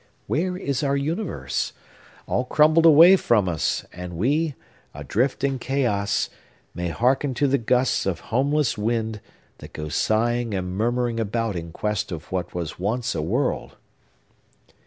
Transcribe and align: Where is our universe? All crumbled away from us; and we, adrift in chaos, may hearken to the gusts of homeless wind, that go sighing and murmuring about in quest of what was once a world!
Where 0.25 0.57
is 0.57 0.81
our 0.81 0.97
universe? 0.97 1.73
All 2.25 2.43
crumbled 2.43 2.87
away 2.87 3.15
from 3.17 3.47
us; 3.47 3.85
and 3.93 4.17
we, 4.17 4.55
adrift 4.95 5.43
in 5.43 5.59
chaos, 5.59 6.27
may 6.73 6.87
hearken 6.89 7.35
to 7.35 7.47
the 7.47 7.59
gusts 7.59 8.07
of 8.07 8.19
homeless 8.33 8.79
wind, 8.79 9.21
that 9.59 9.73
go 9.73 9.89
sighing 9.89 10.55
and 10.55 10.75
murmuring 10.75 11.19
about 11.19 11.55
in 11.55 11.71
quest 11.71 12.11
of 12.11 12.31
what 12.31 12.55
was 12.55 12.79
once 12.79 13.13
a 13.13 13.21
world! 13.21 13.75